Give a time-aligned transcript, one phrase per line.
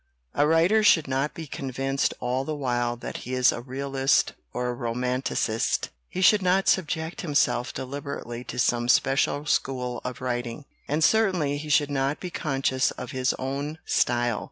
[0.33, 4.69] A writer should not be convinced all the while that he is a realist or
[4.69, 11.03] a romanticist; he should not subject himself deliberately to some special school of writing, and
[11.03, 14.39] certainly he should not be conscious of his own style.